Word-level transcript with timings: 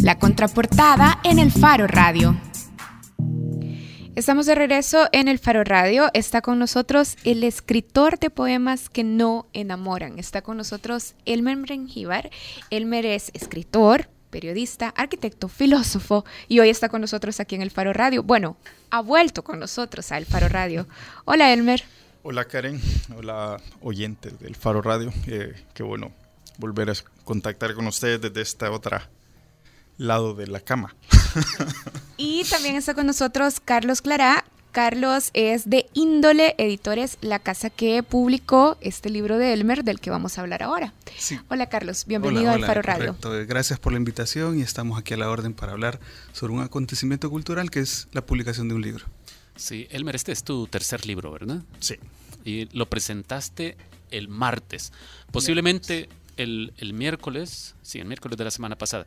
La 0.00 0.16
contraportada 0.16 1.20
en 1.24 1.40
el 1.40 1.50
Faro 1.50 1.88
Radio. 1.88 2.40
Estamos 4.14 4.46
de 4.46 4.54
regreso 4.54 5.08
en 5.10 5.26
el 5.26 5.40
Faro 5.40 5.64
Radio. 5.64 6.08
Está 6.14 6.40
con 6.40 6.58
nosotros 6.60 7.16
el 7.24 7.42
escritor 7.42 8.18
de 8.20 8.30
poemas 8.30 8.88
que 8.88 9.02
no 9.02 9.48
enamoran. 9.52 10.20
Está 10.20 10.40
con 10.40 10.56
nosotros 10.56 11.14
Elmer 11.24 11.56
Mengíbar. 11.56 12.30
Elmer 12.70 13.06
es 13.06 13.32
escritor, 13.34 14.08
periodista, 14.30 14.94
arquitecto, 14.96 15.48
filósofo 15.48 16.24
y 16.46 16.60
hoy 16.60 16.68
está 16.68 16.88
con 16.88 17.00
nosotros 17.00 17.40
aquí 17.40 17.56
en 17.56 17.62
el 17.62 17.72
Faro 17.72 17.92
Radio. 17.92 18.22
Bueno, 18.22 18.56
ha 18.90 19.00
vuelto 19.00 19.42
con 19.42 19.58
nosotros 19.58 20.12
a 20.12 20.18
El 20.18 20.26
Faro 20.26 20.48
Radio. 20.48 20.86
Hola 21.24 21.52
Elmer. 21.52 21.82
Hola 22.22 22.44
Karen, 22.44 22.80
hola 23.16 23.60
oyentes 23.80 24.38
del 24.38 24.54
Faro 24.54 24.80
Radio. 24.80 25.12
Eh, 25.26 25.54
qué 25.74 25.82
bueno 25.82 26.12
volver 26.58 26.90
a 26.90 26.94
contactar 27.24 27.74
con 27.74 27.86
ustedes 27.88 28.20
desde 28.20 28.42
esta 28.42 28.70
otra 28.70 29.08
lado 29.98 30.34
de 30.34 30.46
la 30.46 30.60
cama. 30.60 30.94
y 32.16 32.44
también 32.44 32.76
está 32.76 32.94
con 32.94 33.06
nosotros 33.06 33.60
Carlos 33.60 34.00
Clará, 34.00 34.44
Carlos 34.72 35.30
es 35.34 35.68
de 35.68 35.86
Índole 35.94 36.54
Editores, 36.58 37.18
la 37.20 37.38
casa 37.38 37.68
que 37.70 38.02
publicó 38.02 38.76
este 38.80 39.10
libro 39.10 39.38
de 39.38 39.52
Elmer 39.52 39.82
del 39.82 39.98
que 39.98 40.10
vamos 40.10 40.38
a 40.38 40.42
hablar 40.42 40.62
ahora. 40.62 40.92
Hola 41.48 41.68
Carlos, 41.68 42.04
bienvenido 42.06 42.50
al 42.50 42.64
Faro 42.64 42.82
Radio. 42.82 43.16
Gracias 43.46 43.78
por 43.78 43.92
la 43.92 43.98
invitación 43.98 44.58
y 44.58 44.62
estamos 44.62 44.98
aquí 44.98 45.14
a 45.14 45.16
la 45.16 45.30
orden 45.30 45.52
para 45.52 45.72
hablar 45.72 45.98
sobre 46.32 46.52
un 46.52 46.60
acontecimiento 46.60 47.28
cultural 47.30 47.70
que 47.70 47.80
es 47.80 48.08
la 48.12 48.24
publicación 48.24 48.68
de 48.68 48.74
un 48.74 48.82
libro. 48.82 49.06
Sí, 49.56 49.88
Elmer, 49.90 50.14
este 50.14 50.30
es 50.30 50.44
tu 50.44 50.68
tercer 50.68 51.06
libro, 51.06 51.32
¿verdad? 51.32 51.62
Sí. 51.80 51.96
Y 52.44 52.66
lo 52.76 52.88
presentaste 52.88 53.76
el 54.10 54.28
martes, 54.28 54.92
posiblemente 55.32 56.08
el, 56.38 56.72
el 56.78 56.94
miércoles, 56.94 57.74
sí, 57.82 57.98
el 57.98 58.06
miércoles 58.06 58.38
de 58.38 58.44
la 58.44 58.50
semana 58.50 58.76
pasada. 58.76 59.04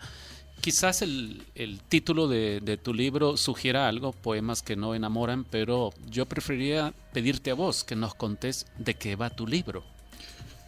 Quizás 0.62 1.02
el, 1.02 1.42
título 1.90 2.28
de, 2.28 2.80
tu 2.82 2.94
libro 2.94 3.36
sugiera 3.36 3.88
algo, 3.88 4.12
poemas 4.12 4.62
que 4.62 4.76
no 4.76 4.94
enamoran, 4.94 5.44
pero 5.44 5.92
yo 6.08 6.28
preferiría 6.28 6.94
pedirte 7.14 7.50
a 7.50 7.56
vos 7.56 7.84
que 7.84 7.96
nos 7.96 8.14
contés 8.14 8.68
de 8.78 8.94
qué 8.94 9.16
va 9.16 9.32
tu 9.32 9.48
libro. 9.48 9.84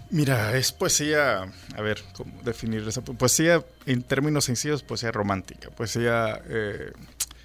Mira, 0.10 0.58
es 0.58 0.72
poesía, 0.72 1.44
a 1.76 1.82
ver, 1.82 2.04
¿cómo 2.14 2.42
definir 2.42 2.88
esa 2.88 3.04
poesía? 3.04 3.64
En 3.86 4.02
términos 4.02 4.46
sencillos, 4.46 4.82
poesía 4.82 5.12
romántica, 5.12 5.70
poesía 5.70 6.42
eh, 6.50 6.92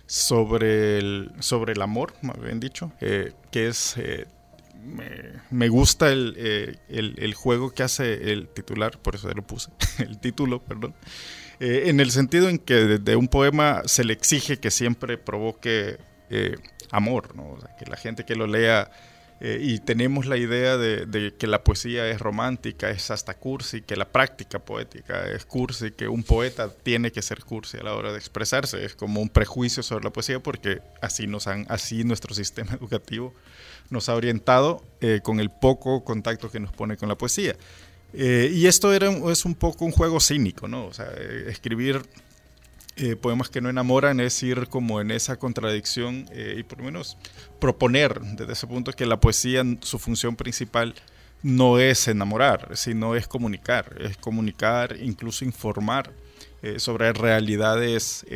sobre, 0.07 0.99
el, 0.99 1.31
sobre 1.41 1.75
el 1.75 1.83
amor, 1.83 2.15
más 2.23 2.41
bien 2.41 2.61
dicho, 2.61 2.93
eh, 3.01 3.33
que 3.51 3.69
es... 3.69 3.95
Eh, 3.99 4.27
me, 5.51 5.69
gusta 5.69 6.11
el, 6.11 6.79
el, 6.89 7.35
juego 7.35 7.71
que 7.71 7.83
hace 7.83 8.33
el 8.33 8.49
titular, 8.49 8.99
por 8.99 9.15
eso 9.15 9.31
lo 9.31 9.47
puse, 9.47 9.71
el 9.99 10.19
título, 10.19 10.63
perdón, 10.63 10.95
eh, 11.61 11.85
en 11.87 12.01
el 12.01 12.11
sentido 12.11 12.49
en 12.49 12.59
que 12.59 12.75
de, 12.75 13.17
un 13.17 13.29
poema 13.29 13.83
se 13.87 14.05
le 14.05 14.13
exige 14.13 14.59
que 14.59 14.71
siempre 14.71 15.19
provoque 15.19 15.99
eh, 16.31 16.57
amor, 16.91 17.35
que 17.79 17.87
la 17.87 17.97
gente 17.97 18.25
que 18.25 18.37
lo 18.37 18.47
lea 18.47 18.91
eh, 19.41 19.59
y 19.61 19.79
tenemos 19.79 20.27
la 20.27 20.37
idea 20.37 20.77
de, 20.77 21.35
que 21.39 21.47
la 21.47 21.63
poesía 21.63 22.09
es 22.09 22.21
romántica, 22.21 22.91
es 22.91 23.11
hasta 23.11 23.35
cursi, 23.35 23.83
que 23.83 23.97
la 23.97 24.07
práctica 24.07 24.59
poética 24.59 25.29
es 25.29 25.45
cursi, 25.45 25.93
que 25.93 26.09
un 26.09 26.23
poeta 26.23 26.71
tiene 26.71 27.13
que 27.13 27.23
ser 27.23 27.45
cursi 27.45 27.79
a 27.79 27.83
la 27.83 27.95
hora 27.95 28.13
de 28.13 28.19
expresarse. 28.19 28.85
Es 28.85 28.95
como 28.95 29.21
un 29.21 29.29
prejuicio 29.29 29.83
sobre 29.83 30.05
la 30.05 30.11
poesía 30.11 30.41
porque 30.41 30.81
así, 31.01 31.27
nos 31.27 31.47
han, 31.47 31.67
así 31.69 32.05
nuestro 32.05 32.35
sistema 32.43 32.73
educativo 32.73 33.35
nos 33.91 34.09
ha 34.11 34.15
orientado 34.15 34.85
con 35.23 35.41
el 35.41 35.49
poco 35.49 36.05
contacto 36.05 36.51
que 36.51 36.61
nos 36.61 36.73
pone 36.73 36.99
con 36.99 37.09
la 37.09 37.17
poesía. 37.17 37.57
Eh, 38.15 38.51
y 38.53 38.67
esto 38.67 38.93
era, 38.93 39.11
es 39.31 39.45
un 39.45 39.55
poco 39.55 39.85
un 39.85 39.93
juego 39.93 40.21
cínico, 40.21 40.67
¿no? 40.67 40.87
O 40.87 40.93
sea, 40.93 41.09
eh, 41.17 41.47
escribir 41.49 42.03
eh, 42.99 43.17
poemas 43.17 43.49
que 43.49 43.61
no 43.61 43.69
enamoran 43.69 44.21
es 44.21 44.43
ir 44.43 44.69
como 44.69 45.01
en 45.01 45.11
esa 45.11 45.39
contradicción 45.39 46.29
y 46.57 46.63
por 46.65 46.79
lo 46.79 46.85
menos 46.85 47.17
proponer 47.61 48.21
desde 48.21 48.53
ese 48.53 48.67
punto 48.67 48.93
que 48.93 49.07
la 49.07 49.21
poesía, 49.21 49.65
su 49.81 49.99
función 49.99 50.37
principal 50.37 50.95
no 51.43 51.79
es 51.79 52.09
enamorar, 52.09 52.77
sino 52.77 53.15
es 53.15 53.29
comunicar, 53.29 53.97
es 54.01 54.17
comunicar, 54.17 54.97
incluso 55.01 55.45
informar 55.45 56.13
sobre 56.79 57.13
realidades 57.13 58.27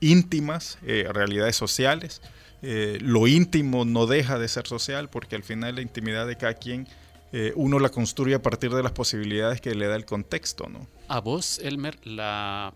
íntimas, 0.00 0.78
realidades 0.82 1.54
sociales. 1.54 2.20
lo 2.62 3.28
íntimo 3.28 3.84
no 3.84 4.06
deja 4.06 4.38
de 4.38 4.48
ser 4.48 4.66
social 4.66 5.08
porque 5.08 5.36
al 5.36 5.44
final 5.44 5.76
la 5.76 5.82
intimidad 5.82 6.26
de 6.26 6.36
cada 6.36 6.54
quien 6.54 6.88
eh, 7.36 7.52
uno 7.56 7.80
la 7.80 7.88
construye 7.88 8.36
a 8.36 8.42
partir 8.42 8.72
de 8.72 8.80
las 8.80 8.92
posibilidades 8.92 9.60
que 9.60 9.74
le 9.74 9.88
da 9.88 9.96
el 9.96 10.04
contexto, 10.04 10.68
¿no? 10.68 10.86
A 11.08 11.18
vos, 11.18 11.58
Elmer, 11.58 11.98
la, 12.06 12.72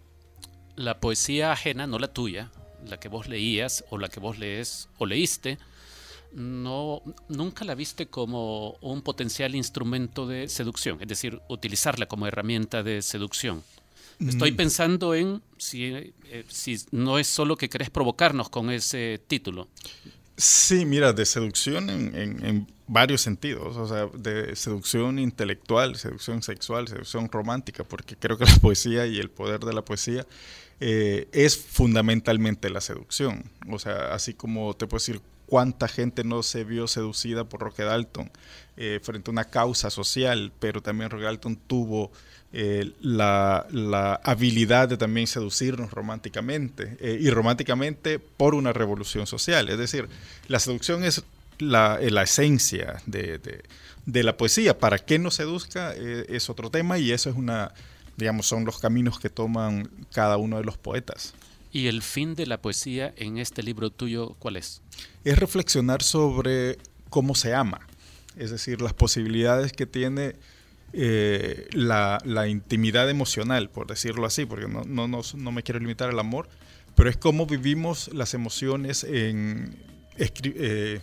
la 0.78 1.00
poesía 1.00 1.52
ajena, 1.52 1.86
no 1.86 1.98
la 1.98 2.08
tuya, 2.08 2.50
la 2.86 2.98
que 2.98 3.08
vos 3.08 3.28
leías 3.28 3.84
o 3.90 3.98
la 3.98 4.08
que 4.08 4.20
vos 4.20 4.38
lees 4.38 4.88
o 4.98 5.06
leíste, 5.06 5.58
no, 6.32 7.02
nunca 7.28 7.64
la 7.64 7.74
viste 7.74 8.06
como 8.06 8.72
un 8.80 9.02
potencial 9.02 9.54
instrumento 9.54 10.26
de 10.26 10.48
seducción, 10.48 10.98
es 11.00 11.08
decir, 11.08 11.40
utilizarla 11.48 12.06
como 12.06 12.26
herramienta 12.26 12.82
de 12.82 13.02
seducción. 13.02 13.62
Estoy 14.20 14.52
mm. 14.52 14.56
pensando 14.56 15.14
en 15.14 15.42
si, 15.58 15.84
eh, 15.84 16.44
si 16.48 16.76
no 16.90 17.18
es 17.18 17.28
solo 17.28 17.56
que 17.56 17.68
querés 17.68 17.90
provocarnos 17.90 18.48
con 18.48 18.70
ese 18.70 19.20
título. 19.26 19.68
Sí, 20.38 20.86
mira, 20.86 21.12
de 21.12 21.26
seducción 21.26 21.90
en, 21.90 22.68
varios 22.86 23.20
sentidos, 23.20 23.76
o 23.76 23.88
sea, 23.88 24.06
de 24.14 24.54
seducción 24.54 25.18
intelectual, 25.18 25.96
seducción 25.96 26.42
sexual, 26.42 26.86
seducción 26.86 27.28
romántica, 27.30 27.82
porque 27.82 28.16
creo 28.16 28.38
que 28.38 28.44
la 28.44 28.54
poesía 28.62 29.04
y 29.06 29.18
el 29.18 29.30
poder 29.30 29.60
de 29.60 29.72
la 29.74 29.84
poesía 29.84 30.24
eh, 30.78 31.28
es 31.32 31.58
fundamentalmente 31.58 32.70
la 32.70 32.80
seducción. 32.80 33.50
O 33.68 33.80
sea, 33.80 34.14
así 34.14 34.32
como 34.32 34.74
te 34.74 34.86
puedo 34.86 35.00
decir 35.00 35.20
cuánta 35.48 35.88
gente 35.88 36.24
no 36.24 36.42
se 36.42 36.62
vio 36.62 36.86
seducida 36.86 37.44
por 37.44 37.60
Roque 37.60 37.82
Dalton 37.82 38.30
eh, 38.76 39.00
frente 39.02 39.30
a 39.30 39.32
una 39.32 39.44
causa 39.44 39.90
social, 39.90 40.52
pero 40.60 40.82
también 40.82 41.10
Roque 41.10 41.24
Dalton 41.24 41.56
tuvo 41.56 42.12
eh, 42.52 42.92
la, 43.00 44.20
habilidad 44.22 44.88
de 44.88 44.96
también 44.96 45.26
seducirnos 45.26 45.90
románticamente 45.90 46.96
eh, 47.00 47.18
y 47.18 47.30
románticamente 47.30 48.18
por 48.18 48.54
una 48.54 48.72
revolución 48.74 49.26
social. 49.26 49.70
Es 49.70 49.78
decir, 49.78 50.08
la 50.48 50.60
seducción 50.60 51.02
es 51.02 51.24
la, 51.58 51.98
esencia 52.22 53.02
de, 53.06 53.62
la 54.04 54.36
poesía. 54.36 54.78
Para 54.78 54.98
que 54.98 55.18
nos 55.18 55.36
seduzca 55.36 55.94
es 55.94 56.50
otro 56.50 56.70
tema 56.70 56.98
y 56.98 57.10
eso 57.10 57.30
es 57.30 57.36
una, 57.36 57.72
digamos, 58.16 58.46
son 58.46 58.64
los 58.64 58.78
caminos 58.78 59.18
que 59.18 59.30
toman 59.30 59.88
cada 60.12 60.36
uno 60.36 60.58
de 60.58 60.64
los 60.64 60.76
poetas. 60.76 61.34
¿Y 61.70 61.88
el 61.88 62.02
fin 62.02 62.34
de 62.34 62.46
la 62.46 62.60
poesía 62.60 63.12
en 63.16 63.38
este 63.38 63.62
libro 63.62 63.90
tuyo 63.90 64.34
cuál 64.38 64.56
es? 64.56 64.82
Es 65.24 65.38
reflexionar 65.38 66.02
sobre 66.02 66.78
cómo 67.10 67.34
se 67.34 67.54
ama, 67.54 67.80
es 68.36 68.50
decir, 68.50 68.80
las 68.80 68.94
posibilidades 68.94 69.72
que 69.72 69.86
tiene 69.86 70.36
eh, 70.94 71.68
la, 71.72 72.48
intimidad 72.48 73.10
emocional, 73.10 73.68
por 73.68 73.86
decirlo 73.86 74.26
así, 74.26 74.46
porque 74.46 74.68
no, 74.68 74.84
no, 74.84 75.06
no, 75.08 75.52
me 75.52 75.62
quiero 75.62 75.80
limitar 75.80 76.08
al 76.08 76.18
amor, 76.18 76.48
pero 76.94 77.10
es 77.10 77.16
cómo 77.16 77.46
vivimos 77.46 78.08
las 78.14 78.32
emociones 78.32 79.04
en, 79.04 79.76
eh, 80.16 81.00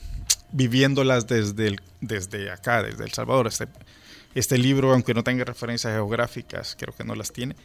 viviéndolas 0.52 1.28
desde, 1.28 1.76
desde 2.02 2.50
acá, 2.50 2.82
desde 2.82 3.04
El 3.04 3.14
Salvador. 3.14 3.48
Este, 3.48 3.68
este 4.34 4.58
libro, 4.58 4.92
aunque 4.92 5.14
no 5.14 5.24
tenga 5.24 5.46
referencias 5.46 5.94
geográficas, 5.94 6.76
creo 6.78 6.94
que 6.96 7.04
no 7.04 7.14
las 7.14 7.32
tiene, 7.32 7.56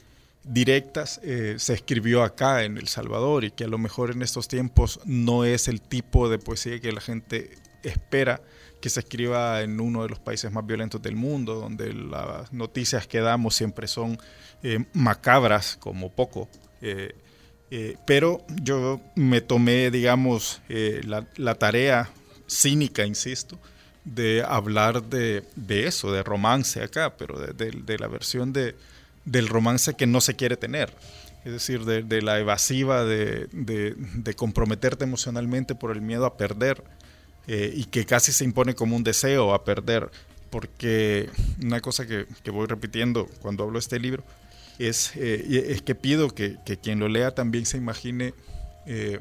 directas, 0.44 1.20
eh, 1.22 1.56
se 1.58 1.74
escribió 1.74 2.22
acá 2.22 2.64
en 2.64 2.78
El 2.78 2.88
Salvador 2.88 3.44
y 3.44 3.50
que 3.50 3.64
a 3.64 3.68
lo 3.68 3.78
mejor 3.78 4.10
en 4.10 4.22
estos 4.22 4.48
tiempos 4.48 5.00
no 5.04 5.44
es 5.44 5.68
el 5.68 5.80
tipo 5.80 6.28
de 6.28 6.38
poesía 6.38 6.80
que 6.80 6.92
la 6.92 7.00
gente 7.00 7.50
espera 7.82 8.40
que 8.80 8.88
se 8.88 9.00
escriba 9.00 9.60
en 9.60 9.78
uno 9.78 10.02
de 10.02 10.08
los 10.08 10.18
países 10.18 10.50
más 10.50 10.66
violentos 10.66 11.02
del 11.02 11.14
mundo, 11.14 11.54
donde 11.56 11.92
las 11.92 12.50
noticias 12.50 13.06
que 13.06 13.20
damos 13.20 13.54
siempre 13.54 13.86
son 13.86 14.18
eh, 14.62 14.84
macabras 14.94 15.76
como 15.78 16.10
poco. 16.10 16.48
Eh, 16.80 17.14
pero 18.06 18.43
yo 18.62 19.00
me 19.14 19.43
tomé, 19.43 19.90
digamos, 19.90 20.62
la, 20.69 21.54
tarea 21.56 22.10
cínica, 22.48 23.04
insisto, 23.04 23.58
de 24.04 24.43
hablar 24.43 25.02
de, 25.04 25.44
eso, 25.69 26.10
de 26.10 26.22
romance 26.22 26.82
acá, 26.82 27.16
pero 27.16 27.38
de, 27.38 27.98
la 27.98 28.08
versión 28.08 28.52
de, 28.52 28.75
del 29.31 29.49
romance 29.49 29.94
que 29.94 30.06
no 30.06 30.21
se 30.21 30.35
quiere 30.35 30.56
tener. 30.56 30.93
Es 31.44 31.53
decir, 31.53 31.85
de, 31.85 32.23
la 32.23 32.38
evasiva 32.38 33.05
de, 33.05 34.35
comprometerte 34.37 35.05
emocionalmente 35.05 35.75
por 35.75 35.93
el 35.93 36.03
miedo 36.03 36.27
a 36.27 36.37
perder 36.37 36.82
eh, 37.47 37.73
y 37.75 37.85
que 37.85 38.05
casi 38.05 38.32
se 38.32 38.44
impone 38.44 38.75
como 38.75 38.94
un 38.97 39.05
deseo 39.05 39.55
a 39.55 39.65
perder, 39.65 40.11
porque 40.50 41.31
una 41.62 41.81
cosa 41.81 42.06
que, 42.06 42.27
voy 42.50 42.67
repitiendo 42.67 43.27
cuando 43.41 43.65
hablo 43.65 43.75
de 43.75 43.81
este 43.81 43.99
libro 43.99 44.23
es, 44.79 45.12
eh, 45.17 45.67
es 45.69 45.81
que 45.81 45.94
pido 45.94 46.29
que, 46.35 46.59
quien 46.82 46.99
lo 46.99 47.09
lea 47.09 47.35
también 47.35 47.65
se 47.65 47.79
imagine 47.79 48.35
eh, 48.87 49.21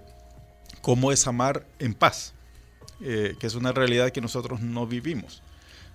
cómo 0.82 1.14
es 1.14 1.26
amar 1.28 1.66
en 1.78 1.94
paz, 1.94 2.34
que 3.00 3.38
es 3.40 3.56
una 3.56 3.72
realidad 3.72 4.10
que 4.10 4.20
nosotros 4.20 4.60
no 4.60 4.86
vivimos. 4.86 5.42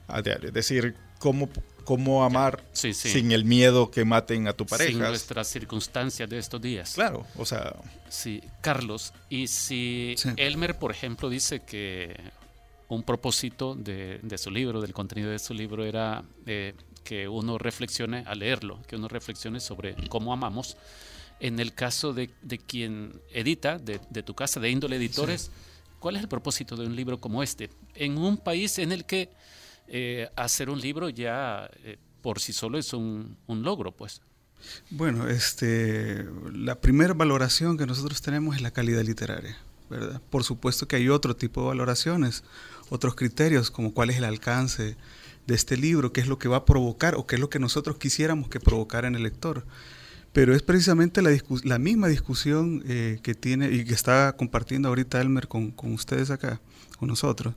Es 0.08 0.52
decir, 0.52 0.96
cómo, 1.24 1.48
cómo 1.84 2.22
amar 2.22 2.62
sin 2.74 3.32
el 3.32 3.46
miedo 3.46 3.90
que 3.90 4.04
maten 4.04 4.46
a 4.46 4.52
tu 4.52 4.66
pareja. 4.66 4.90
Sin 4.90 4.98
nuestras 4.98 5.48
circunstancias 5.48 6.28
de 6.28 6.38
estos 6.38 6.60
días. 6.60 6.92
Claro, 6.92 7.26
o 7.38 7.46
sea... 7.46 7.76
Sí, 8.10 8.42
Carlos, 8.60 9.14
y 9.30 9.46
si 9.46 10.16
Elmer, 10.36 10.78
por 10.78 10.90
ejemplo, 10.90 11.30
dice 11.30 11.62
que 11.62 12.14
un 12.88 13.04
propósito 13.04 13.74
de, 13.74 14.20
su 14.36 14.50
libro, 14.50 14.82
del 14.82 14.92
contenido 14.92 15.30
de 15.30 15.38
su 15.38 15.54
libro, 15.54 15.86
era 15.86 16.22
eh, 16.44 16.74
que 17.04 17.26
uno 17.26 17.56
reflexione 17.56 18.24
al 18.26 18.40
leerlo, 18.40 18.82
que 18.86 18.96
uno 18.96 19.08
reflexione 19.08 19.60
sobre 19.60 19.96
cómo 20.10 20.30
amamos. 20.30 20.76
En 21.40 21.58
el 21.58 21.72
caso 21.72 22.12
de, 22.12 22.28
quien 22.66 23.18
edita, 23.32 23.78
de, 23.78 24.22
tu 24.22 24.34
casa, 24.34 24.60
de 24.60 24.68
índole 24.68 24.96
editores, 24.96 25.50
¿cuál 26.00 26.16
es 26.16 26.22
el 26.22 26.28
propósito 26.28 26.76
de 26.76 26.84
un 26.84 26.94
libro 26.94 27.18
como 27.18 27.42
este? 27.42 27.70
En 27.94 28.18
un 28.18 28.36
país 28.36 28.78
en 28.78 28.92
el 28.92 29.06
que 29.06 29.30
eh, 29.88 30.28
hacer 30.36 30.70
un 30.70 30.80
libro 30.80 31.08
ya 31.08 31.70
eh, 31.84 31.98
por 32.22 32.40
sí 32.40 32.52
solo 32.52 32.78
es 32.78 32.92
un, 32.92 33.36
logro, 33.48 33.92
pues. 33.92 34.22
Bueno, 34.88 35.28
este, 35.28 36.26
la 36.52 36.80
primera 36.80 37.12
valoración 37.12 37.76
que 37.76 37.86
nosotros 37.86 38.22
tenemos 38.22 38.56
es 38.56 38.62
la 38.62 38.70
calidad 38.70 39.02
literaria, 39.02 39.58
¿verdad? 39.90 40.22
Por 40.30 40.42
supuesto 40.42 40.88
que 40.88 40.96
hay 40.96 41.10
otro 41.10 41.36
tipo 41.36 41.60
de 41.60 41.68
valoraciones, 41.68 42.44
otros 42.88 43.14
criterios, 43.14 43.70
como 43.70 43.92
cuál 43.92 44.08
es 44.08 44.16
el 44.16 44.24
alcance 44.24 44.96
de 45.46 45.54
este 45.54 45.76
libro, 45.76 46.12
qué 46.12 46.22
es 46.22 46.28
lo 46.28 46.38
que 46.38 46.48
va 46.48 46.58
a 46.58 46.64
provocar 46.64 47.14
o 47.14 47.26
qué 47.26 47.36
es 47.36 47.40
lo 47.40 47.50
que 47.50 47.58
nosotros 47.58 47.98
quisiéramos 47.98 48.48
que 48.48 48.58
provocara 48.58 49.06
en 49.06 49.16
el 49.16 49.22
lector. 49.22 49.66
Pero 50.34 50.52
es 50.52 50.62
precisamente 50.62 51.22
la, 51.22 51.78
misma 51.78 52.08
discusión 52.08 52.82
eh, 52.88 53.20
que 53.22 53.36
tiene 53.36 53.70
y 53.70 53.84
que 53.84 53.94
está 53.94 54.34
compartiendo 54.36 54.88
ahorita 54.88 55.20
Elmer 55.20 55.46
con, 55.46 55.70
con 55.70 55.92
ustedes 55.92 56.30
acá, 56.30 56.60
con 56.98 57.08
nosotros, 57.08 57.54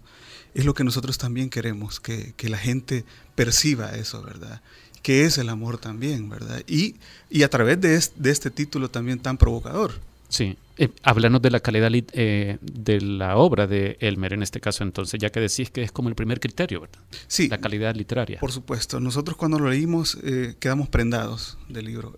es 0.54 0.64
lo 0.64 0.76
que 0.76 0.84
nosotros 0.84 1.18
también 1.18 1.50
queremos, 1.50 2.00
que, 2.00 2.36
la 2.44 2.58
gente 2.60 3.04
perciba 3.34 3.96
eso, 3.96 4.22
¿verdad? 4.22 4.62
Que 5.02 5.26
es 5.26 5.40
el 5.40 5.50
amor 5.50 5.80
también, 5.80 6.30
¿verdad? 6.30 6.62
Y, 6.68 6.98
y 7.32 7.42
a 7.42 7.50
través 7.50 7.82
de, 7.82 8.00
de 8.16 8.30
este 8.30 8.52
título 8.52 8.92
también 8.92 9.18
tan 9.18 9.40
provocador. 9.40 10.00
Sí, 10.30 10.58
eh, 10.78 10.90
háblanos 11.04 11.42
de 11.42 11.50
la 11.50 11.60
calidad 11.60 11.90
eh, 11.94 12.58
de 12.62 13.02
la 13.02 13.38
obra 13.38 13.66
de 13.66 13.98
Elmer 14.00 14.34
en 14.34 14.44
este 14.44 14.60
caso, 14.60 14.84
entonces, 14.84 15.20
ya 15.20 15.32
que 15.32 15.40
decís 15.40 15.72
que 15.72 15.82
es 15.84 15.92
como 15.92 16.10
el 16.10 16.16
primer 16.16 16.40
criterio, 16.40 16.82
¿verdad? 16.82 17.00
Sí. 17.28 17.48
La 17.48 17.58
calidad 17.58 17.96
literaria. 17.96 18.40
Por 18.40 18.52
supuesto. 18.52 19.00
Nosotros 19.00 19.38
cuando 19.38 19.58
lo 19.58 19.70
leímos 19.70 20.18
eh, 20.24 20.56
quedamos 20.60 20.90
prendados 20.90 21.58
del 21.70 21.86
libro. 21.86 22.18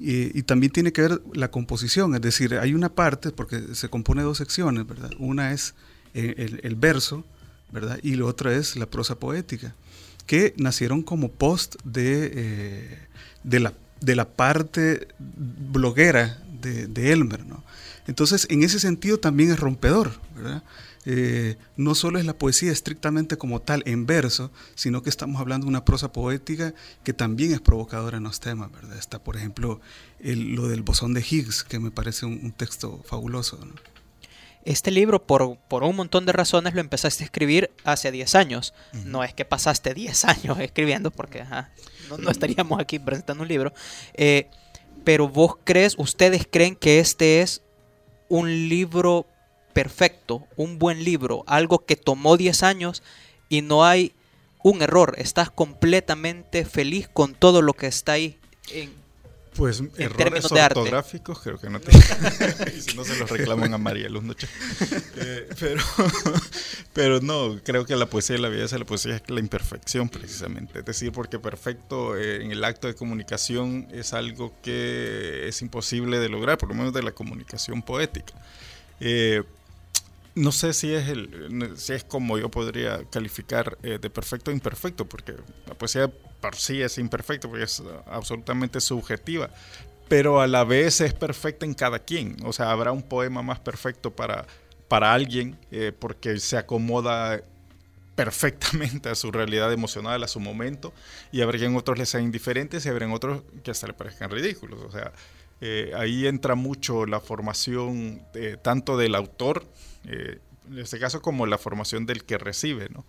Y, 0.00 0.42
también 0.42 0.72
tiene 0.72 0.92
que 0.92 1.02
ver 1.02 1.22
la 1.34 1.52
composición, 1.52 2.14
es 2.16 2.20
decir, 2.20 2.54
hay 2.54 2.74
una 2.74 2.88
parte, 2.88 3.30
porque 3.30 3.74
se 3.74 3.88
compone 3.88 4.22
de 4.22 4.26
dos 4.26 4.38
secciones, 4.38 4.84
¿verdad? 4.86 5.10
Una 5.18 5.52
es 5.52 5.74
el, 6.14 6.74
verso, 6.74 7.24
¿verdad? 7.70 8.00
Y 8.02 8.16
la 8.16 8.24
otra 8.24 8.54
es 8.54 8.74
la 8.76 8.86
prosa 8.86 9.20
poética, 9.20 9.74
que 10.26 10.54
nacieron 10.56 11.02
como 11.02 11.30
post 11.30 11.76
de, 11.84 12.30
eh, 12.34 12.98
de, 13.44 13.60
la, 13.60 13.74
de 14.04 14.16
la 14.16 14.28
parte 14.28 15.08
bloguera 15.18 16.38
de, 16.60 17.12
Elmer, 17.12 17.44
¿no? 17.46 17.62
Entonces, 18.06 18.46
en 18.50 18.62
ese 18.62 18.78
sentido 18.78 19.18
también 19.18 19.50
es 19.50 19.58
rompedor, 19.58 20.12
¿verdad? 20.34 20.62
Eh, 21.06 21.56
no 21.76 21.94
solo 21.94 22.18
es 22.18 22.24
la 22.24 22.32
poesía 22.32 22.72
estrictamente 22.72 23.36
como 23.36 23.60
tal 23.60 23.82
en 23.86 24.06
verso, 24.06 24.50
sino 24.74 25.02
que 25.02 25.10
estamos 25.10 25.40
hablando 25.40 25.66
de 25.66 25.68
una 25.68 25.84
prosa 25.84 26.12
poética 26.12 26.74
que 27.02 27.12
también 27.12 27.52
es 27.52 27.60
provocadora 27.60 28.16
en 28.16 28.24
los 28.24 28.40
temas, 28.40 28.72
¿verdad? 28.72 28.96
Está, 28.98 29.22
por 29.22 29.36
ejemplo, 29.36 29.80
lo 30.20 30.68
del 30.68 30.82
bosón 30.82 31.12
de 31.12 31.20
Higgs, 31.20 31.62
que 31.64 31.78
me 31.78 31.90
parece 31.90 32.24
un, 32.24 32.52
texto 32.52 33.02
fabuloso. 33.06 33.58
Este 34.64 34.90
libro, 34.90 35.26
por, 35.26 35.58
por, 35.68 35.84
un 35.84 35.96
montón 35.96 36.24
de 36.26 36.32
razones, 36.32 36.74
lo 36.74 36.80
empezaste 36.80 37.22
a 37.22 37.26
escribir 37.26 37.70
hace 37.84 38.10
10 38.10 38.34
años. 38.34 38.74
No 39.04 39.22
es 39.22 39.34
que 39.34 39.44
pasaste 39.44 39.94
10 39.94 40.24
años 40.24 40.58
escribiendo, 40.60 41.10
porque 41.10 41.44
no, 42.18 42.30
estaríamos 42.30 42.80
aquí 42.80 42.98
presentando 42.98 43.42
un 43.42 43.48
libro. 43.48 43.72
Eh, 44.14 44.48
pero 45.04 45.28
vos 45.28 45.56
crees, 45.64 45.96
ustedes 45.98 46.46
creen 46.50 46.76
que 46.76 46.98
este 46.98 47.42
es 47.42 47.62
un 48.28 48.68
libro 48.68 49.26
perfecto, 49.74 50.46
un 50.56 50.78
buen 50.78 51.04
libro, 51.04 51.44
algo 51.46 51.84
que 51.84 51.96
tomó 51.96 52.36
10 52.36 52.62
años 52.62 53.02
y 53.48 53.60
no 53.60 53.84
hay 53.84 54.14
un 54.62 54.80
error. 54.80 55.14
Estás 55.18 55.50
completamente 55.50 56.64
feliz 56.64 57.08
con 57.12 57.34
todo 57.34 57.60
lo 57.60 57.74
que 57.74 57.86
está 57.86 58.12
ahí 58.12 58.38
en, 58.72 59.03
pues 59.56 59.82
errores 59.96 60.50
ortográficos 60.50 61.40
creo 61.40 61.58
que 61.58 61.70
no 61.70 61.80
tiene. 61.80 62.04
y 62.76 62.80
si 62.80 62.96
no 62.96 63.04
se 63.04 63.16
los 63.16 63.30
reclaman 63.30 63.72
a 63.74 63.78
María 63.78 64.08
Luz 64.08 64.22
Noche. 64.22 64.48
Eh, 65.16 65.48
pero, 65.58 65.82
pero 66.92 67.20
no, 67.20 67.60
creo 67.62 67.86
que 67.86 67.96
la 67.96 68.06
poesía 68.06 68.36
de 68.36 68.42
la 68.42 68.48
belleza, 68.48 68.78
la 68.78 68.84
poesía 68.84 69.16
es 69.16 69.22
la 69.28 69.40
imperfección 69.40 70.08
precisamente. 70.08 70.80
Es 70.80 70.84
decir, 70.84 71.12
porque 71.12 71.38
perfecto 71.38 72.16
eh, 72.16 72.42
en 72.42 72.50
el 72.52 72.64
acto 72.64 72.86
de 72.86 72.94
comunicación 72.94 73.86
es 73.92 74.12
algo 74.12 74.52
que 74.62 75.48
es 75.48 75.62
imposible 75.62 76.18
de 76.18 76.28
lograr, 76.28 76.58
por 76.58 76.68
lo 76.68 76.74
menos 76.74 76.92
de 76.92 77.02
la 77.02 77.12
comunicación 77.12 77.82
poética. 77.82 78.34
Eh, 79.00 79.42
no 80.34 80.52
sé 80.52 80.72
si 80.72 80.92
es 80.92 81.08
el 81.08 81.74
si 81.76 81.92
es 81.92 82.04
como 82.04 82.38
yo 82.38 82.50
podría 82.50 83.04
calificar 83.10 83.78
de 83.78 84.10
perfecto 84.10 84.50
o 84.50 84.54
imperfecto, 84.54 85.06
porque 85.06 85.34
la 85.66 85.74
poesía 85.74 86.10
por 86.40 86.56
sí 86.56 86.82
es 86.82 86.98
imperfecto, 86.98 87.48
porque 87.48 87.64
es 87.64 87.82
absolutamente 88.06 88.80
subjetiva, 88.80 89.50
pero 90.08 90.40
a 90.40 90.46
la 90.46 90.64
vez 90.64 91.00
es 91.00 91.14
perfecta 91.14 91.64
en 91.64 91.74
cada 91.74 91.98
quien. 92.00 92.36
O 92.44 92.52
sea, 92.52 92.70
habrá 92.70 92.92
un 92.92 93.02
poema 93.02 93.42
más 93.42 93.60
perfecto 93.60 94.10
para, 94.10 94.46
para 94.88 95.12
alguien 95.12 95.58
eh, 95.70 95.92
porque 95.98 96.38
se 96.38 96.56
acomoda 96.56 97.42
perfectamente 98.14 99.08
a 99.10 99.14
su 99.14 99.30
realidad 99.30 99.72
emocional, 99.72 100.22
a 100.22 100.28
su 100.28 100.40
momento, 100.40 100.92
y 101.32 101.40
habrá 101.40 101.58
quien 101.58 101.76
otros 101.76 101.98
les 101.98 102.08
sean 102.08 102.24
indiferentes 102.24 102.84
y 102.86 102.88
habrá 102.88 103.12
otros 103.12 103.42
que 103.62 103.70
hasta 103.70 103.86
le 103.86 103.92
parezcan 103.94 104.30
ridículos. 104.30 104.80
O 104.82 104.90
sea, 104.90 105.12
eh, 105.60 105.92
ahí 105.96 106.26
entra 106.26 106.54
mucho 106.54 107.06
la 107.06 107.20
formación 107.20 108.22
eh, 108.34 108.56
tanto 108.60 108.96
del 108.96 109.14
autor, 109.14 109.66
en 110.04 110.78
este 110.78 110.98
caso, 110.98 111.22
como 111.22 111.46
la 111.46 111.58
formación 111.58 112.06
del 112.06 112.24
que 112.24 112.38
recibe, 112.38 112.88
¿no? 112.90 113.04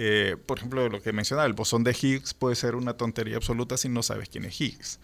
Eh, 0.00 0.36
por 0.46 0.58
ejemplo, 0.58 0.88
lo 0.88 1.02
que 1.02 1.12
mencionaba, 1.12 1.44
el 1.44 1.54
bosón 1.54 1.82
de 1.82 1.90
Higgs 1.90 2.32
puede 2.32 2.54
ser 2.54 2.76
una 2.76 2.96
tontería 2.96 3.36
absoluta 3.36 3.76
si 3.76 3.88
no 3.88 4.04
sabes 4.04 4.28
quién 4.28 4.44
es 4.44 4.60
Higgs. 4.60 5.00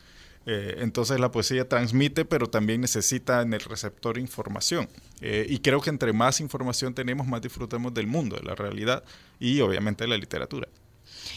Eh, 0.47 0.77
entonces 0.79 1.19
la 1.19 1.31
poesía 1.31 1.69
transmite, 1.69 2.25
pero 2.25 2.49
también 2.49 2.81
necesita 2.81 3.43
en 3.43 3.55
el 3.55 3.61
receptor 3.61 4.19
información. 4.19 4.89
Eh, 5.21 5.47
y 5.49 5.59
creo 5.61 5.81
que 5.81 5.91
entre 5.91 6.13
más 6.13 6.41
información 6.41 6.95
tenemos, 6.95 7.27
más 7.27 7.41
disfrutamos 7.41 7.95
del 7.95 8.07
mundo, 8.07 8.37
de 8.37 8.43
la 8.43 8.55
realidad 8.55 9.05
y 9.41 9.61
obviamente 9.61 10.05
de 10.05 10.09
la 10.09 10.17
literatura. 10.17 10.69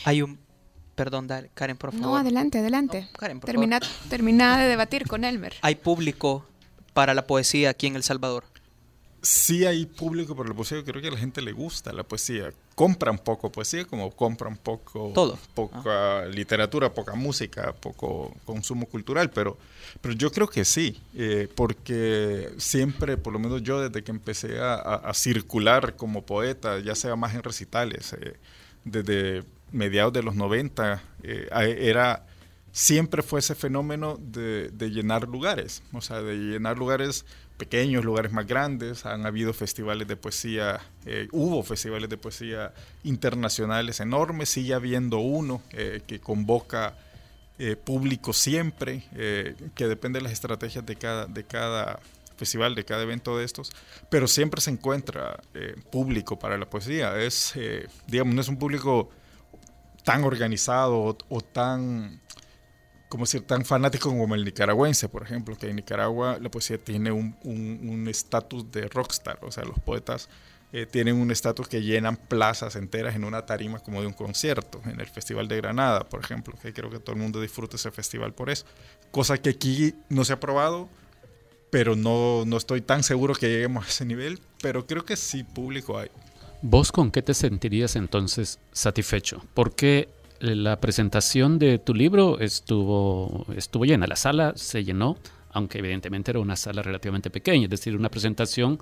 Hay 0.04 0.22
un... 0.22 0.40
Perdón, 0.96 1.28
Karen, 1.54 1.78
por 1.78 1.92
favor. 1.92 2.08
No, 2.08 2.18
adelante, 2.18 2.58
adelante. 2.58 3.08
Karen, 3.18 3.40
por 3.40 3.48
termina, 3.48 3.80
termina 4.10 4.58
de 4.58 4.68
debatir 4.68 5.08
con 5.08 5.24
Elmer. 5.24 5.54
¿Hay 5.62 5.76
público 5.76 6.48
para 6.94 7.14
la 7.14 7.28
poesía 7.28 7.70
aquí 7.70 7.86
en 7.86 7.96
El 7.96 8.02
Salvador? 8.02 8.46
Sí 9.22 9.66
hay 9.66 9.86
público 9.86 10.36
por 10.36 10.48
la 10.48 10.54
poesía, 10.54 10.84
creo 10.84 11.02
que 11.02 11.08
a 11.08 11.12
la 11.12 11.18
gente 11.18 11.42
le 11.42 11.52
gusta 11.52 11.92
la 11.94 12.04
poesía. 12.04 12.52
Compran 12.76 13.18
poco 13.18 13.52
poesía, 13.52 13.86
como 13.86 14.12
compran 14.12 14.58
poco 14.58 15.12
Todo. 15.14 15.38
poca 15.54 16.26
literatura, 16.26 16.94
poca 16.94 17.16
música, 17.16 17.74
poco 17.74 18.36
consumo 18.46 18.86
cultural, 18.86 19.32
pero, 19.32 19.58
pero 20.02 20.14
yo 20.14 20.32
creo 20.32 20.48
que 20.48 20.64
sí, 20.64 21.02
eh, 21.16 21.50
porque 21.56 22.52
siempre, 22.58 23.18
por 23.18 23.34
lo 23.34 23.40
menos 23.40 23.64
yo 23.64 23.82
desde 23.82 24.04
que 24.04 24.12
empecé 24.12 24.60
a, 24.60 25.12
circular 25.14 25.96
como 25.96 26.26
poeta, 26.26 26.80
ya 26.80 26.94
sea 26.94 27.16
más 27.16 27.34
en 27.34 27.44
recitales, 27.44 28.14
eh, 28.14 28.38
desde 28.84 29.44
mediados 29.72 30.14
de 30.14 30.24
los 30.24 30.36
90, 30.36 31.02
eh, 31.24 31.48
era 31.80 32.26
siempre 32.78 33.24
fue 33.24 33.40
ese 33.40 33.56
fenómeno 33.56 34.20
de, 34.22 34.70
llenar 34.92 35.28
lugares, 35.28 35.82
o 35.94 36.00
sea, 36.00 36.22
de 36.22 36.36
llenar 36.36 36.78
lugares 36.78 37.26
pequeños, 37.58 38.06
lugares 38.06 38.32
más 38.32 38.46
grandes, 38.46 39.04
han 39.08 39.26
habido 39.26 39.52
festivales 39.52 40.08
de 40.08 40.16
poesía, 40.16 40.80
eh, 41.08 41.28
hubo 41.32 41.64
festivales 41.64 42.08
de 42.08 42.18
poesía 42.18 42.76
internacionales 43.04 44.00
enormes, 44.00 44.50
sigue 44.50 44.76
habiendo 44.76 45.18
uno 45.18 45.64
eh, 45.72 46.02
que 46.06 46.20
convoca 46.20 46.94
eh, 47.58 47.76
público 47.78 48.32
siempre, 48.32 49.04
que 49.74 49.88
depende 49.88 50.20
de 50.20 50.24
las 50.24 50.34
estrategias 50.34 50.86
de 50.86 50.98
cada, 50.98 51.26
de 51.26 51.44
cada 51.46 52.00
festival, 52.38 52.76
de 52.76 52.86
cada 52.86 53.02
evento 53.02 53.40
de 53.40 53.46
estos, 53.46 53.72
pero 54.12 54.28
siempre 54.28 54.62
se 54.62 54.70
encuentra 54.70 55.42
público 55.92 56.38
para 56.38 56.60
la 56.60 56.70
poesía. 56.70 57.20
Es, 57.20 57.56
digamos, 58.06 58.36
no 58.36 58.42
es 58.42 58.50
un 58.50 58.60
público 58.60 59.10
tan 60.04 60.24
organizado 60.24 61.18
o 61.28 61.42
tan 61.42 62.22
como 63.10 63.24
decir, 63.24 63.42
tan 63.44 63.64
fanático 63.66 64.10
como 64.10 64.36
el 64.36 64.44
nicaragüense, 64.44 65.10
por 65.10 65.24
ejemplo, 65.24 65.58
que 65.58 65.70
en 65.70 65.78
Nicaragua 65.78 66.38
la 66.42 66.50
poesía 66.50 66.78
tiene 66.78 67.12
un 67.12 68.06
estatus 68.10 68.72
de 68.72 68.88
rockstar, 68.90 69.40
o 69.42 69.52
sea, 69.52 69.64
los 69.64 69.80
poetas 69.80 70.30
eh, 70.74 70.86
tienen 70.86 71.16
un 71.16 71.32
estatus 71.32 71.70
que 71.70 71.82
llenan 71.82 72.18
plazas 72.18 72.76
enteras 72.76 73.16
en 73.16 73.24
una 73.24 73.46
tarima 73.46 73.80
como 73.80 74.02
de 74.02 74.08
un 74.08 74.12
concierto, 74.12 74.82
en 74.86 75.00
el 75.00 75.08
Festival 75.08 75.48
de 75.48 75.56
Granada, 75.56 76.04
por 76.10 76.20
ejemplo, 76.20 76.56
que 76.62 76.74
creo 76.74 76.90
que 76.90 77.00
todo 77.00 77.16
el 77.16 77.22
mundo 77.22 77.40
disfruta 77.40 77.78
ese 77.78 77.90
festival 77.90 78.34
por 78.34 78.50
eso, 78.50 78.66
cosa 79.10 79.38
que 79.38 79.52
aquí 79.52 79.96
no 80.10 80.26
se 80.26 80.34
ha 80.34 80.40
probado, 80.42 80.90
pero 81.70 81.96
no, 81.96 82.44
no 82.46 82.58
estoy 82.58 82.82
tan 82.82 83.04
seguro 83.04 83.34
que 83.34 83.48
lleguemos 83.48 83.86
a 83.86 83.88
ese 83.88 84.04
nivel, 84.04 84.42
pero 84.62 84.86
creo 84.86 85.06
que 85.06 85.16
sí 85.16 85.46
público 85.46 85.98
hay. 85.98 86.10
¿Vos 86.62 86.92
con 86.92 87.12
qué 87.12 87.22
te 87.22 87.34
sentirías 87.34 87.96
entonces 87.96 88.60
satisfecho? 88.74 89.44
¿Por 89.54 89.74
qué 89.74 90.10
la 90.40 90.80
presentación 90.80 91.60
de 91.60 91.80
tu 91.80 91.94
libro 91.94 92.40
estuvo, 92.40 93.46
estuvo 93.56 93.86
llena, 93.86 94.08
la 94.08 94.16
sala 94.16 94.54
se 94.56 94.84
llenó, 94.84 95.18
aunque 95.52 95.80
evidentemente 95.80 96.32
era 96.32 96.40
una 96.40 96.56
sala 96.56 96.82
relativamente 96.82 97.30
pequeña, 97.30 97.66
es 97.66 97.70
decir, 97.70 97.96
una 97.96 98.10
presentación 98.10 98.80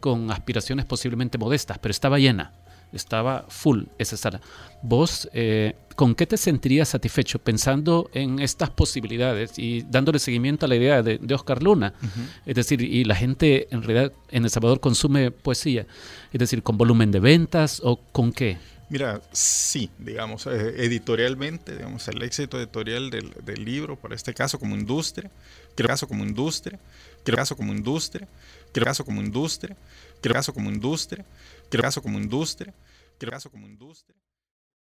con 0.00 0.30
aspiraciones 0.30 0.84
posiblemente 0.84 1.38
modestas, 1.38 1.78
pero 1.78 1.90
estaba 1.90 2.18
llena, 2.18 2.52
estaba 2.92 3.46
full 3.48 3.84
esa 3.98 4.16
sala. 4.16 4.40
¿Vos 4.82 5.28
eh, 5.32 5.74
con 5.96 6.14
qué 6.14 6.26
te 6.26 6.36
sentirías 6.36 6.88
satisfecho 6.88 7.38
pensando 7.38 8.10
en 8.12 8.38
estas 8.38 8.70
posibilidades 8.70 9.58
y 9.58 9.82
dándole 9.82 10.18
seguimiento 10.18 10.66
a 10.66 10.68
la 10.68 10.76
idea 10.76 11.02
de, 11.02 11.34
Oscar 11.34 11.62
Luna? 11.62 11.94
Es 12.46 12.54
decir, 12.54 12.82
y 12.82 13.04
la 13.04 13.14
gente 13.14 13.68
en 13.70 13.82
realidad 13.82 14.12
en 14.30 14.44
El 14.44 14.50
Salvador 14.50 14.80
consume 14.80 15.30
poesía, 15.30 15.86
es 16.32 16.38
decir, 16.38 16.62
con 16.62 16.76
volumen 16.76 17.10
de 17.10 17.20
ventas 17.20 17.80
o 17.84 18.00
con 18.12 18.32
qué? 18.32 18.58
Mira, 18.90 19.20
sí, 19.32 19.90
digamos, 19.98 20.46
eh, 20.46 20.84
editorialmente, 20.84 21.76
digamos, 21.76 22.08
el 22.08 22.22
éxito 22.22 22.58
editorial 22.58 23.10
del, 23.10 23.34
del, 23.44 23.64
libro, 23.64 23.96
por 23.96 24.14
este 24.14 24.32
caso 24.32 24.58
como 24.58 24.76
industria, 24.76 25.30
creo 25.74 25.88
caso 25.88 26.08
como 26.08 26.24
industria, 26.24 26.80
creo 27.22 27.36
caso 27.36 27.54
como 27.54 27.72
industria, 27.72 28.26
creo 28.72 28.86
caso 28.86 29.04
como 29.04 29.20
industria, 29.20 29.76
creo 30.22 30.34
caso 30.34 30.54
como 30.54 30.70
industria, 30.70 31.26
creo 31.70 31.82
caso 31.82 32.00
como 32.02 32.18
industria, 32.18 32.74
creo 33.18 33.32
caso 33.32 33.50
como 33.50 33.66
industria. 33.66 34.16